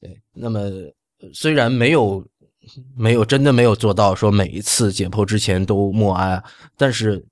[0.00, 0.68] 对，那么
[1.32, 2.26] 虽然没有
[2.96, 6.42] 没有真的没有做到说每一次解剖之前都默哀，
[6.76, 7.24] 但是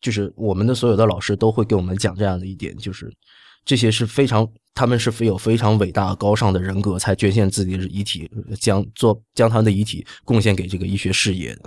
[0.00, 3.12] 就是我们的所有的老师都会给我们讲这样的一点，就是
[3.64, 8.30] 这些是非常他们是非有非常伟大高尚的人格才捐献自己的遗体，
[8.60, 11.62] 将做将他们的遗体贡献给这个医学事业的。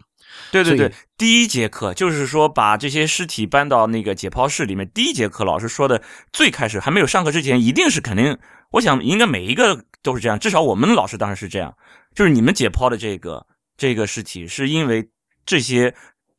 [0.51, 4.89] 对对对，第一节课就是说把这些尸体搬到那个解剖室里面。
[4.93, 6.01] 第一节课老师说的，
[6.33, 8.37] 最开始还没有上课之前，一定是肯定，
[8.71, 11.73] 我想应该每一个都是这样，至少我们老师当然是这样，
[12.13, 13.45] 就是你们解剖的这个
[13.77, 15.07] 这个尸体，是因为
[15.45, 15.95] 这些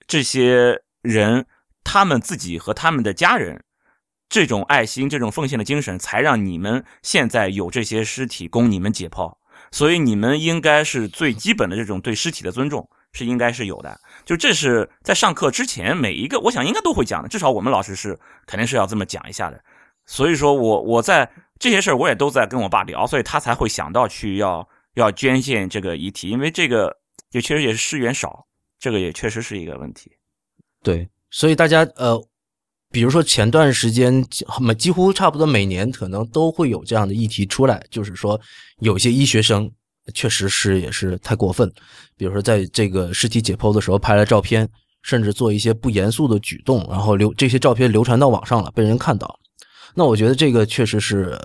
[0.07, 1.47] 这些人
[1.83, 3.65] 他们自己和他们的家人
[4.29, 9.37] 这种爱心、这种奉献的精神，才让你们现在有这些尸体供你们解剖。
[9.71, 12.89] 所以你们应该是最基本的这种对尸体的尊重。
[13.13, 19.59] 是应该是有的，就这是在上课之前每一个，我想应该都会讲的，至少我们老师是肯定是要这么讲一下的。
[20.05, 21.27] 所以说我我在
[21.59, 26.95] 这些事儿我也都在跟我爸聊，所以他才会想到去要要捐献这个遗体，因为这个
[27.31, 28.47] 也确实也是尸源少，
[28.79, 30.13] 这个也确实是一个问题。
[30.83, 32.23] 对，所以大家呃，
[32.91, 34.25] 比如说前段时间
[34.61, 38.41] 每几乎差不多每年可能都会有这样的议题出来，就是说
[38.81, 39.71] 有些医学生。
[40.15, 41.69] 确实是也是太过分，
[42.17, 44.69] 比如说在这个尸体解剖的时候拍了照片，
[45.03, 49.37] 甚至做一些不严肃的举动，然后流这些照片流传到网上了，被人看到。
[49.97, 51.37] 那我觉得这个确实是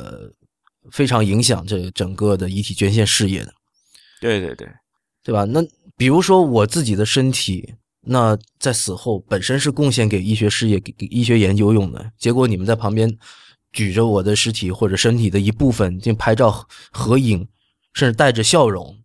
[0.91, 3.51] 非常影响这整个的遗体捐献事业的。
[4.19, 4.67] 对对对，
[5.23, 5.43] 对吧？
[5.45, 5.60] 那
[5.97, 13.18] 比如说我自己的身体，那在死后本身是贡献给医学事业、给医学研究用的，结果你们在旁边
[13.72, 17.48] 举着我的尸体或者身体的一部分进拍照合影。
[17.94, 18.98] 甚至带着笑容，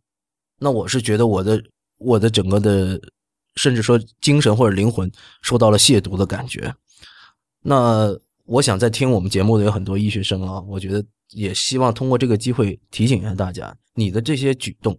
[0.61, 1.61] 那我是觉得我的
[1.99, 3.01] 我的整个的，
[3.57, 5.11] 甚至说精神或者灵魂
[5.43, 6.73] 受到了亵渎的感觉。
[7.63, 14.97] 那我想在听我们节目的有很多医学生啊，我觉得也希望通过这个机会提醒一下大家，你的这些举动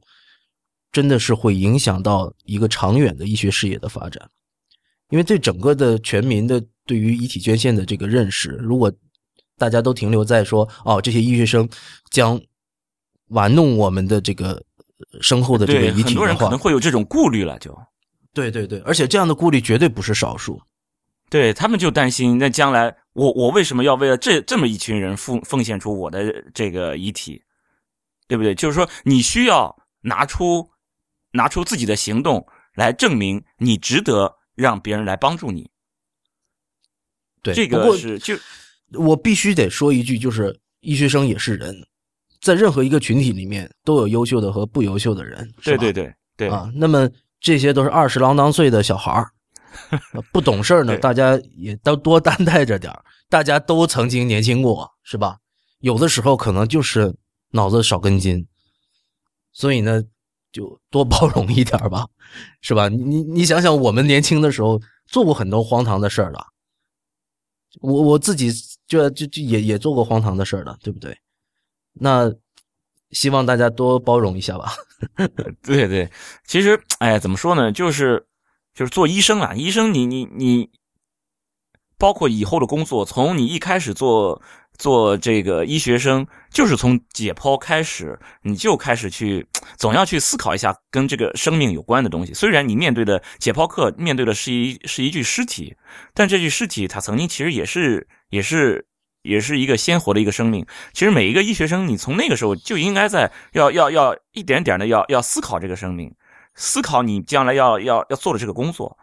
[0.91, 4.29] 真的是会影响到一个长远的医学事业的发展。
[5.09, 8.91] 因为对整个的全民的对于遗体捐献的这个认识，如果
[9.57, 11.67] 大家都停留在说哦，这些医学生
[12.11, 12.39] 将
[13.29, 14.61] 玩弄我们的这个
[15.21, 17.57] 身后的这个遗体的话，很多人可能会有这种顾虑了。
[17.57, 17.73] 就，
[18.33, 20.61] 对对对，而且这样的顾虑绝对不是少数。
[21.29, 27.41] 对他们就担心，那将来我我为什么要为了这这么一群人奉奉献出我的这个遗体，
[28.27, 28.53] 对不对？
[28.53, 30.69] 就是说，你需要拿出
[31.31, 35.69] 拿出自己的行动来证明你值得让别人来帮助你。
[37.43, 38.35] 对，这个是就
[38.93, 41.87] 我必须得说一句，就是医学生也是人。
[42.39, 45.51] 在任何一个群体里面，都有优秀的和不优秀的人。
[45.63, 47.09] 对对对对啊，那么
[47.39, 49.31] 这些都是二十郎当岁的小孩儿，
[50.31, 53.03] 不懂事儿呢，大家也都多担待着点儿。
[53.27, 55.39] 大家都曾经年轻过，是吧？
[55.79, 57.15] 有的时候可能就是
[57.51, 58.47] 脑子少根筋，
[59.51, 60.03] 所以呢，
[60.57, 62.07] 就多包容一点吧，
[62.61, 62.89] 是吧？
[62.89, 66.47] 你你想想，我们年轻的时候做过很多荒唐的事儿了，
[67.79, 68.51] 我我自己
[68.87, 71.15] 就就就也也做过荒唐的事儿了，对不对？
[71.93, 72.33] 那
[73.11, 74.73] 希望大家多包容一下吧。
[75.61, 76.09] 对对，
[76.43, 77.71] 其实哎，怎么说呢？
[77.71, 78.25] 就是
[78.73, 80.69] 就是做医生啊，医生你你你，
[81.97, 84.41] 包括以后的工作，从你一开始做
[84.77, 89.45] 做这个医学生，就是从解剖开始，你就开始去
[89.77, 92.33] 总要去思考一下跟这个生命有关的东西。
[92.33, 95.75] 虽然你面对的解剖课面对的是一是一具尸体，
[96.13, 98.85] 但这具尸体它曾经其实也是也是。
[99.23, 100.65] 也是一个鲜活的一个生命。
[100.93, 106.15] 其实每一个医学生，你从那个时候就应该在要要要一点点的要要思考这个生命，
[106.55, 108.97] 思考你将来要要要做的这个工作。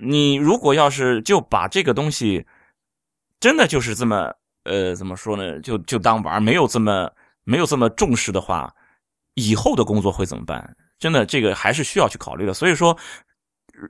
[0.00, 2.46] 你如果要是就把这个东西
[3.40, 4.32] 真的就是这么
[4.64, 7.10] 呃怎么说呢，就就当玩，没有这么
[7.44, 8.74] 没有这么重视的话，
[9.34, 10.76] 以后的工作会怎么办？
[10.98, 12.54] 真的这个还是需要去考虑的。
[12.54, 12.96] 所以说。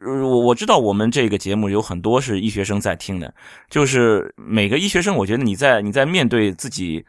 [0.04, 3.32] 我我知道我们这个节目有很多是医学生在听的，
[3.70, 7.06] 就是每个医学生，我觉得你在你在面对自己，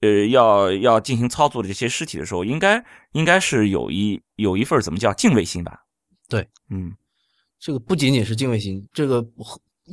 [0.00, 5.82] 呃，要要进行操作的这些尸体的时候，应该应该是有一有一份怎么叫敬畏心吧？
[6.30, 6.96] 对，嗯，
[7.58, 9.26] 这个不仅仅是敬畏心，这个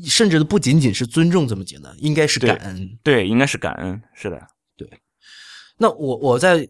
[0.03, 4.89] 甚至不仅仅是尊重这么简单，应该是感恩，对，应该是感恩，是的，对。
[5.77, 6.67] 那我我在。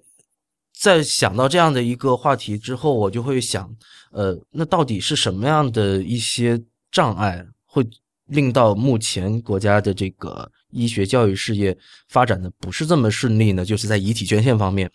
[0.77, 3.73] 在想到这样的一个话题之后，我就会想，
[4.11, 7.81] 呃，那到底是什么样的一些障碍会
[8.25, 11.75] 令到目前国家的这个医学教育事业
[12.09, 13.63] 发展的不是这么顺利呢？
[13.63, 14.91] 就是在遗体捐献方面，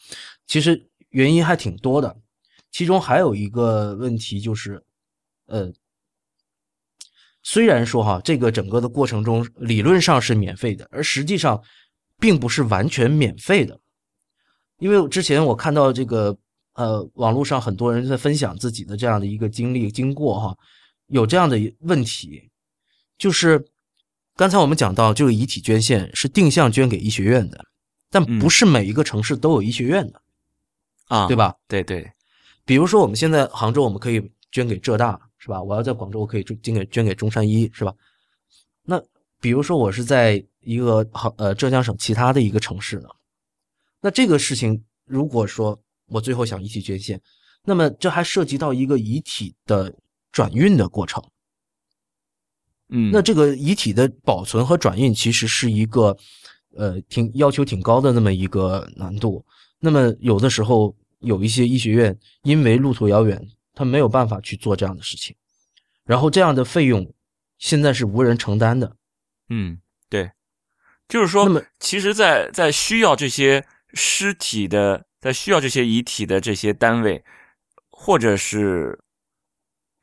[0.47, 2.15] 其实原因还挺多的。
[2.71, 4.85] 其中还有一个问题就是，
[5.47, 5.73] 呃，
[7.53, 11.61] 虽然说哈，这个整个的过程中理论上是免费的，而实际上
[12.21, 13.81] 并不是完全免费的。
[14.79, 16.39] 因为之前我看到这个，
[16.75, 20.57] 呃，网络上很多人在分享自己的这样的一个经历经过哈，
[21.09, 22.49] 有这样的问题，
[23.19, 23.67] 就是
[24.37, 27.65] 刚才我们讲到这个遗体捐献是定向捐给医学院的，
[28.11, 30.23] 但不是每一个城市都有医学院的，
[31.09, 31.57] 啊，对吧？
[31.67, 32.13] 对对，
[32.65, 35.61] 比如说我们现在杭州，我们可以捐给浙大，是吧？
[35.61, 37.93] 我要在广州，我可以捐给捐给中山医，是吧？
[38.85, 39.03] 那
[39.41, 43.09] 比如说我是在一个杭呃浙江省其他的一个城市呢？
[44.03, 47.21] 那这个事情，如果说我最后想遗体捐献，
[47.65, 49.95] 那么这还涉及到一个遗体的
[50.31, 51.23] 转运的过程。
[52.91, 56.17] 嗯，那这个遗体的保存和转运其实是一个，
[56.77, 59.43] 呃，挺要求挺高的那么一个难度。
[59.79, 63.41] 那么有的时候有一些医学院因为路途遥远，
[63.81, 65.35] 他没有办法去做这样的事情，
[66.05, 67.15] 然后这样的费用
[67.59, 68.97] 现在是无人承担的。
[69.49, 70.31] 嗯，对，
[71.09, 73.65] 就是说，那么其实，在在需要这些。
[73.93, 77.25] 尸体的在需要这些遗体的这些单位，
[77.91, 78.97] 或者是，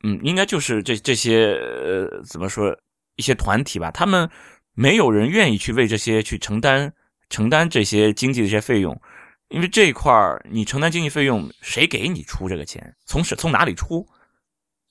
[0.04, 2.78] 嗯，应该就是这这些呃，怎么说
[3.16, 3.90] 一些团体吧？
[3.90, 4.28] 他们
[4.74, 6.92] 没有人愿意去为这些去承担
[7.30, 9.00] 承担这些经济的一些费用，
[9.48, 12.96] 因为这一块儿你承担经济费用，谁给你出这个钱？
[13.06, 14.06] 从是从哪里出？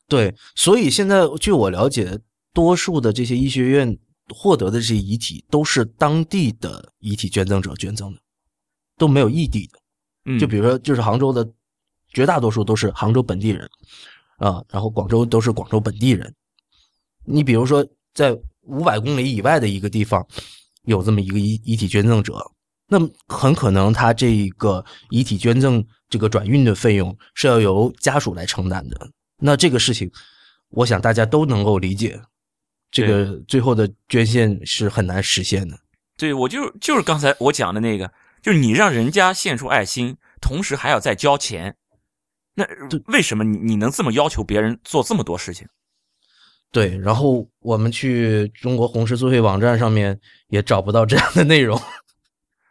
[0.08, 2.20] 对，所以现在据我了解，
[2.54, 3.98] 多数的这些医学院
[4.30, 8.20] 获得的这些遗体都是当地的遗体捐赠者捐赠的。
[9.00, 9.80] 都没有异地的，
[10.26, 11.48] 嗯就比如说，就是杭州的
[12.12, 13.70] 绝大多数都是杭州本地人
[14.38, 16.34] 啊，然后广州都是广州本地人。
[17.24, 20.26] 你比如说，在五百公里以外的一个地方，
[20.86, 22.43] 有这么一个遗遗体捐赠者，
[22.88, 29.10] 那么很可能他这一个遗体捐赠这个转运的费用是要由家属来承担的。
[29.39, 30.12] 那这个事情，
[30.69, 32.19] 我想大家都能够理解，
[32.89, 35.78] 这个最后的捐献是很难实现的。
[36.17, 38.12] 对，我就就是刚才我讲的那个。
[38.39, 41.76] 就是你让人家献出爱心，同时还要再交钱，
[42.54, 42.65] 那
[43.08, 45.67] 为什么你你能这么要求别人做这么多事情？
[46.71, 50.17] 对，然后我们去中国红十字会网站上面
[50.50, 51.82] 也找不到这样的内容。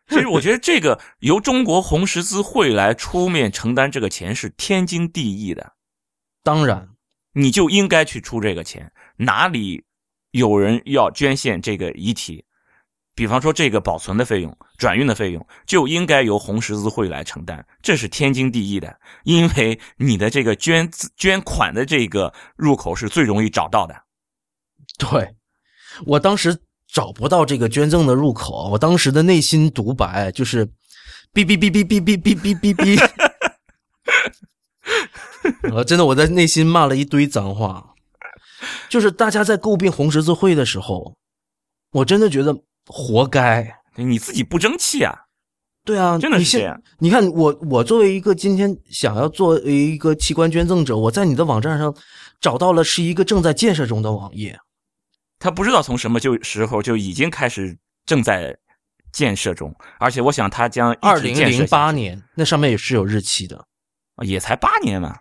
[0.09, 5.75] 其实我觉得这个由中国红十字会来出面承担这个钱是天经地义的。
[6.43, 6.89] 当然，
[7.33, 8.93] 你就应该去出这个钱。
[9.17, 9.85] 哪里
[10.31, 12.45] 有人要捐献这个遗体？
[13.17, 19.01] 比方说，这个保存的费用、转运的费用就应该由红十字会来承担，这是天经地义的。
[19.25, 24.05] 因为你的这个捐捐款的这个入口是最容易找到的。
[24.99, 25.35] 对，
[26.05, 26.57] 我当时
[26.97, 30.67] 找不到这个捐赠的入口，我当时的内心独白就是
[31.35, 32.97] 哔哔哔哔哔哔哔哔哔哔。
[35.75, 37.93] 我真的我在内心骂了一堆脏话，
[38.89, 41.15] 就是大家在诟病红十字会的时候，
[41.93, 42.57] 我真的觉得。
[42.89, 45.13] 活该，你自己不争气啊！
[45.85, 46.81] 对啊，真的是这样。
[47.01, 51.93] 你看我，我作为一个今天想要做一个器官捐赠者，我在你的网站上
[52.41, 54.57] 找到了是一个正在建设中的网页。
[55.39, 58.57] 他不知道从什么就时候就已经开始正在
[59.13, 63.67] 建设中，而且我想他将二零零八年那上面也是有日期的，
[64.25, 65.19] 也才八年嘛，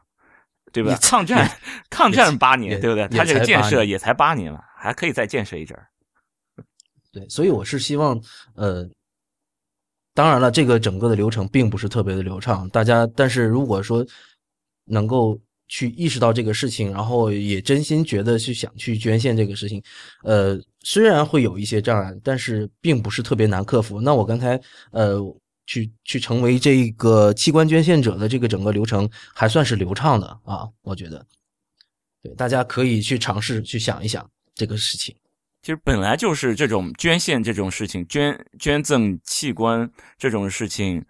[0.72, 0.98] 对吧？
[1.02, 1.50] 抗战
[1.90, 3.08] 抗战八年，对不对？
[3.08, 5.88] 他这个建设也才八年嘛，还可以再建设一阵儿。
[7.12, 8.22] 对，所以我是希望，
[8.56, 8.86] 呃，
[10.14, 14.06] 当然了，这个整个的流程并不是特别的流畅，大家，但是如果说
[14.86, 19.82] 能够去意识到这个事情，然后也真心觉得去想去捐献这个事情，
[20.24, 24.00] 呃，虽然会有一些障碍，但是并不是特别难克服。
[24.00, 24.62] 那我刚才
[24.92, 25.20] 呃，
[25.66, 31.26] 去去成为这个器官捐献者的这个整个流程还算是流畅的啊，我觉得，
[32.22, 35.16] 对，大家可以去尝试去想一想这个事情。
[35.64, 39.90] 其实本来就是这种捐献这种事情，捐捐赠器官
[40.20, 41.04] 这种事情，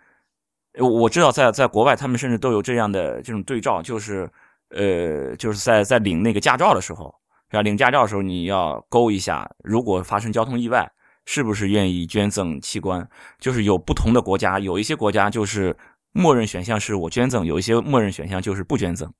[0.79, 4.31] 我知道在在国外他们甚至都有这样的这种对照，就是。
[4.69, 7.13] 呃，就是在在领那个驾照的时候，
[7.49, 10.91] 是吧领驾照的时候，你要勾一下，如果发生交通意外，
[11.25, 13.07] 是不是愿意捐赠器官？
[13.39, 15.75] 就是有不同的国家，有一些国家就是
[16.11, 19.11] 默认选项是我捐赠，有一些默认选项就是不捐赠。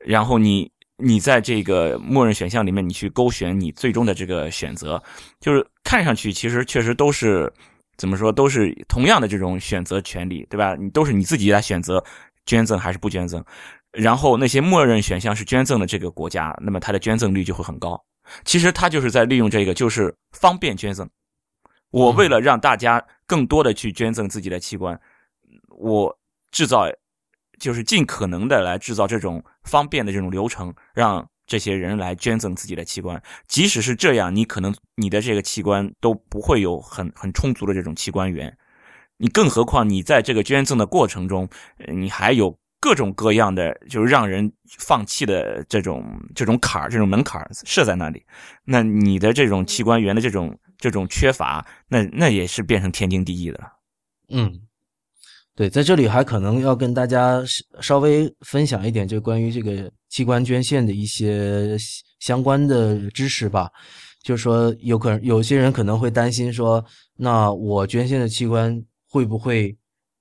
[0.00, 5.02] 然后你你在这个默认选项里面，你去勾选你最终的这个选择，
[5.40, 7.52] 就是看上去其实确实都是
[7.96, 10.74] 怎么说，都是同样的这种选择权利，对吧？
[10.74, 12.04] 你都是你自己来选择
[12.46, 13.44] 捐赠还是不捐赠。
[13.92, 18.02] 然后那些默认选项是捐赠的这个国家，那么它的捐赠率就会很高。
[18.44, 21.10] 其实他就是在利用这个，就是方便捐赠。
[21.90, 24.98] 我为了让大家更多的去捐赠自己的器官，
[25.68, 26.18] 我
[26.50, 26.86] 制造
[27.58, 33.20] 就是尽可能的来制造这种方便的这种流程，让这些人来捐赠自己的器官。
[33.46, 38.56] 即使是这样，你可能你的这个器官都不会有很很充足的这种器官源。
[39.18, 41.48] 你更何况你在这个捐赠的过程中，
[41.88, 42.56] 你还有。
[42.82, 46.04] 各种各样的，就是让人放弃的这种
[46.34, 48.20] 这种坎儿、这种门槛设在那里，
[48.64, 53.60] 那你的这种器官源的这种这种缺乏，那那也是变成天经地义的。
[54.30, 54.60] 嗯，
[55.54, 57.40] 对，在这里还可能要跟大家
[57.80, 61.76] 稍微分享一点，就关于这个器官捐献的一些
[62.18, 63.70] 相关的知识吧。
[64.24, 66.84] 就是说，有可能有些人可能会担心说，
[67.16, 69.76] 那我捐献的器官会不会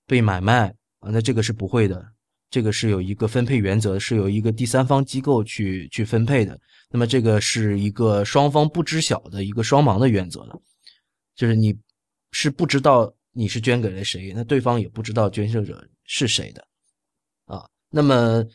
[0.05, 0.67] 被买卖
[0.99, 1.09] 啊？
[1.11, 2.05] 那这个是不会的。
[2.51, 6.59] 这个是有一个分配原则，是由一个第三方机构去去分配的。
[6.89, 10.61] 那么这个是一个双方不知晓的一个双盲的原则的，
[11.33, 11.73] 就是你
[12.33, 16.67] 是不知道你是捐给了谁，那对方也不知道捐献者是谁的
[17.45, 17.65] 啊。
[17.89, 18.45] 那么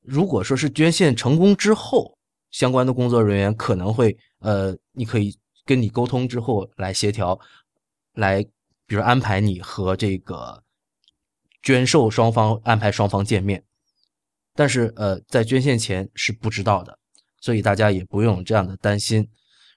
[0.00, 2.16] 如果说是捐献成功之后，
[2.50, 7.38] 相关的工作人员可能会呃，你可以跟你沟通之后来协调，
[8.14, 8.42] 来
[8.86, 10.64] 比如安排你和这个。
[11.66, 13.60] 捐授双方安排双方见面，
[14.54, 16.96] 但是呃，在捐献前是不知道的，
[17.40, 19.28] 所以大家也不用这样的担心。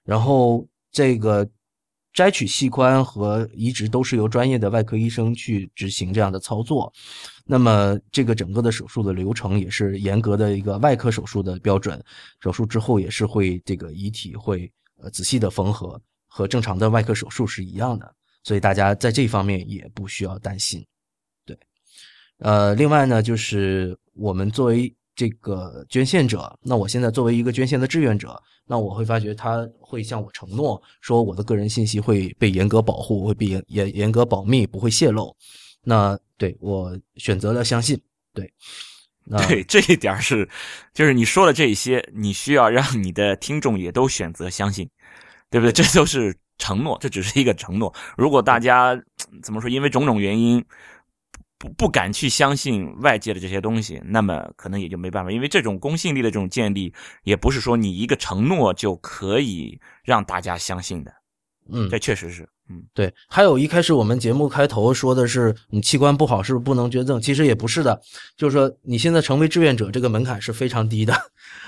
[0.04, 1.50] 然后这个
[2.14, 6.94] 摘取器官和移植都是由专业的外科医生去执行这样的操作。
[7.44, 12.00] 那么这个整个的手术的流程也是严格的一个外科手术的标准，
[12.40, 14.72] 手术之后也是会这个遗体会
[15.02, 18.14] 呃仔细的缝合，和正常的外科手术是一样的，
[18.44, 20.86] 所以大家在这方面也不需要担心。
[22.40, 35.36] 呃，另外呢，就是我们作为这个捐献者，那我现在作为一个捐献的志愿者，那我会发觉他会向我承诺说，我的个人信息会被严格保护，会被严严严格保密，不会泄露。
[35.84, 38.00] 那对我选择了相信，
[38.34, 38.50] 对，
[39.48, 40.48] 对这一点是，
[40.94, 44.90] 就是你说的这些，你需要让你的听众也都选择相信，
[45.50, 45.74] 对不对？
[45.74, 47.94] 这都是承诺，这只是一个承诺。
[48.16, 48.98] 如果大家
[49.44, 50.64] 怎么说，因为种种原因。
[51.60, 56.94] 不不敢去相信外界的这些东西，那么可能也就没办法，因为这种公信力的这种建立，
[57.24, 61.14] 也不是说你一个承诺就可以让大家相信的。
[61.72, 63.14] 嗯，这确实是，嗯，对。
[63.28, 67.22] 还有一开始我们节目开头说的是你器官不好是不是不能捐赠？
[67.22, 68.02] 其实也不是的，
[68.38, 71.14] 就是说你现在成为志愿者这个门槛是非常低的。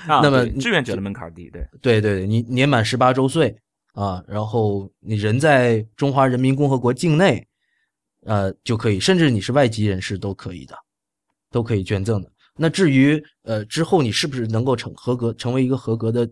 [0.08, 3.54] 啊， 那么志愿者的门槛低，对，对对，你年满十八周岁
[3.92, 7.46] 啊，然后你人在中华人民共和国境内。
[8.24, 10.76] 呃，就可以，甚至你是外籍人士都可以的，
[11.50, 12.30] 都可以捐赠的。
[12.54, 16.28] 那至于呃之后你是不是能够成合格，成为一个合格的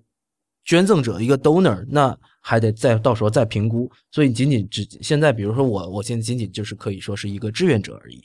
[0.64, 3.90] 捐赠者，一个 donor，那还得再到时候再评估。
[4.12, 8.22] 所以仅仅只现在，比如说我，我现在仅仅就是可以说是一个志愿者而已。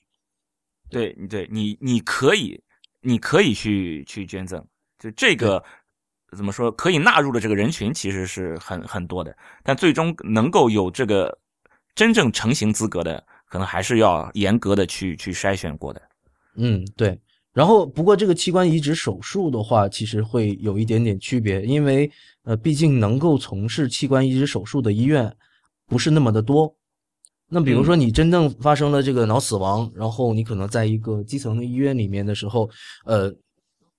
[0.89, 2.61] 对，对你你可以，
[3.01, 4.63] 你可以去去捐赠，
[4.99, 5.63] 就这个
[6.37, 11.35] 怎么说，可以纳入的这个人群其实是很很多的，但最终能够有这个
[11.95, 13.25] 真正成型资格的。
[13.55, 16.01] 可能还是要严格的去去筛选过的，
[16.57, 17.17] 嗯，对。
[17.53, 22.11] 然后，不过这个器官移植手术的话，其实会有一点点区别，因为
[22.43, 25.33] 呃，毕竟能够从事器官移植手术的医院
[25.87, 26.75] 不是那么的多。
[27.47, 32.69] 那比如说，你真正发生了这个脑死亡，然后你可能在一个基层的医院里面的时候，
[33.05, 33.33] 呃，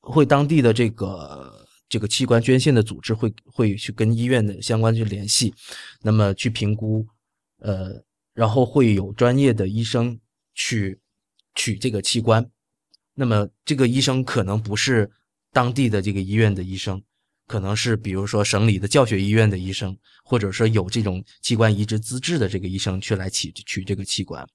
[0.00, 5.54] 会当地的这个这个器官捐献的组织会会去跟医院的相关去联系，
[6.02, 7.06] 那么去评估，
[7.60, 8.04] 呃。
[8.36, 10.20] 然后会有专业的医生
[10.54, 11.00] 去
[11.54, 12.46] 取这个器官，
[13.14, 15.10] 那么这个医生可能不是
[15.52, 17.02] 当地的这个医院的医生，
[17.46, 24.46] 可能是比如说省里的教学医院的医生，或者说有这种器官移植资质的这个医生去来取取这个器官。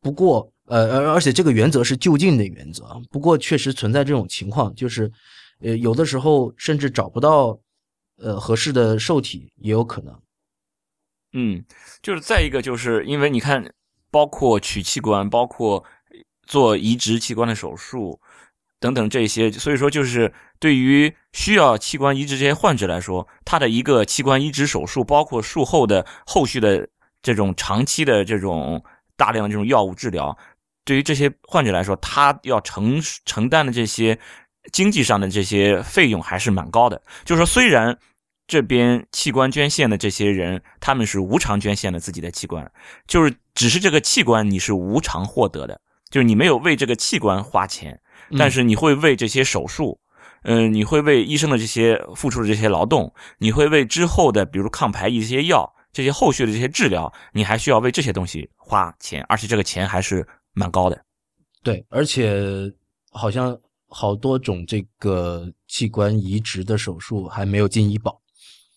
[0.00, 2.98] 不过，呃，而而且这个原则是就近的原则。
[3.10, 5.12] 不过，确实存在这种情况，就是，
[5.60, 7.60] 呃，有的时候甚至找不到，
[8.16, 10.18] 呃，合适的受体也有可能。
[11.32, 11.64] 嗯，
[12.02, 13.72] 就是再一个，就是因为你看，
[14.10, 15.84] 包括取器官，包括
[16.42, 18.20] 做移植器官的手术
[18.80, 26.88] 等等这些，所以说就是对于需要器官移植这些患者来说，他的一个器官移植手术，包括术后的后续的
[27.22, 28.82] 这种长期的这种
[29.16, 30.36] 大量的这种药物治疗，
[30.84, 34.18] 对于这些患者来说，他要承承担的这些
[34.72, 37.00] 经济上的这些费用还是蛮高的。
[37.24, 37.96] 就是说，虽然。
[38.50, 42.68] 这边器官捐献的这些人，他们是无偿捐献了自己的器官，
[43.06, 45.80] 就是只是这个器官你是无偿获得的，
[46.10, 48.00] 就是你没有为这个器官花钱，
[48.36, 50.00] 但是你会为这些手术，
[50.42, 61.00] 嗯，你会为医生的这些付出的这些劳动，你会为之后的比如抗排异这些药，这些后续的这些治疗，你还需要为这些东西花钱，而且这个钱还是蛮高的。
[61.62, 62.34] 对，而且
[63.12, 68.20] 好像好多种这个器官移植的手术还没有进医保。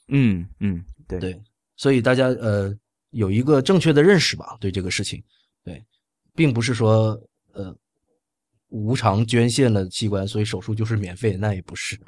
[0.07, 1.19] 嗯嗯，对。
[1.19, 1.41] 对，
[1.75, 2.73] 所以大家呃
[3.11, 5.23] 有一个正确的认识吧，对这个事情，
[5.63, 5.83] 对，
[6.35, 7.19] 并不是说
[7.53, 7.75] 呃
[8.69, 11.99] 无偿捐献了器官，所以手术就是免费，那也不是，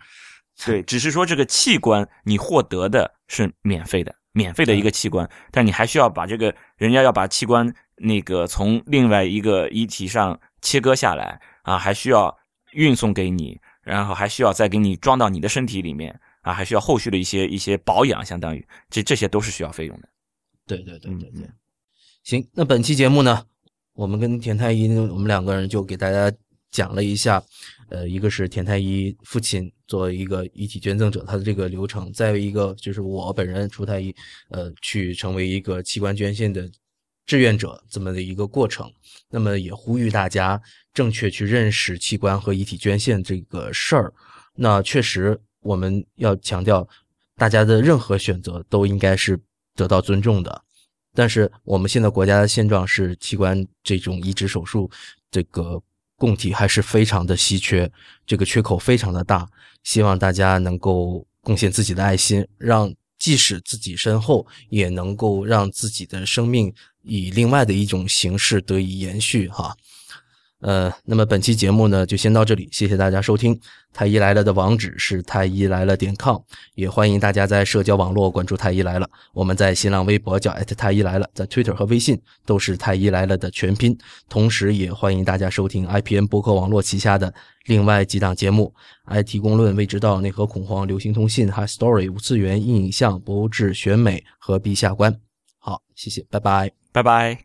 [0.66, 12.36] 对，只是说这个器官你获得的是免费的，免费的一个器官，但你还需要把这个人家要把器官那个从另外一个遗体上切割下来啊，还需要
[12.74, 16.20] 运送给你，然后还需要再给你装到你的身体里面。
[16.46, 20.08] 啊，还需要后续的一些一些保养，相当于这这些都是需要费用的。
[20.68, 21.50] 对对对对对，
[22.24, 23.44] 行，那本期节目呢，
[23.94, 26.32] 我们跟田太医，我们两个人就给大家
[26.70, 27.44] 讲了一下，
[27.90, 34.16] 呃，一个是田太医父亲作为一个遗体捐赠者他的这个流程，再有一个就是我本人楚太医，
[34.50, 36.70] 呃，去成为一个器官捐献的
[37.26, 38.88] 志愿者这么的一个过程。
[39.32, 40.62] 那么也呼吁大家
[40.94, 44.14] 正确去认识器官和遗体捐献这个事儿。
[44.54, 45.40] 那确实。
[45.66, 46.88] 我们要强调，
[47.36, 49.40] 大家的任何选择都应该是
[49.76, 50.62] 得到尊重的。
[51.14, 54.92] 但是我们现在国家的现状是，器官这种移植手术，
[55.32, 55.82] 这个
[56.18, 57.92] 供体还是非常的稀缺，
[58.28, 59.50] 这个缺口非常的大。
[59.82, 69.48] 希望大家能够贡献自己的爱心，让即使自己身后，也能够让自己的生命以另外的一种形式得以延续。
[69.48, 69.76] 哈。
[70.62, 73.60] 呃，那么本期节目呢，就先到这里，谢谢大家收听。
[73.94, 76.38] 太医来了的网址是太医来了点 com，
[76.74, 79.08] 也欢迎大家在社交网络关注太医来了。
[79.34, 83.98] 我们在新浪微博叫太医来了，在 Twitter 和微信都是太医来了的全拼。
[84.28, 87.34] 同时，也欢迎大家收听 IPN 博客网络旗下的
[87.66, 88.74] 另外几档节目
[89.08, 95.16] ：IT 公论、未知道、内核恐慌、流行通信、High Story、无次元、影像、博物志、选美和陛下观。
[95.60, 97.45] 好，谢谢，拜拜，拜拜。